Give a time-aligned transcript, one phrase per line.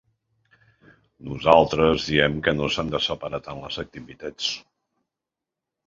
[1.27, 4.53] Nosaltres diem que no s’han de separar tant les activitats.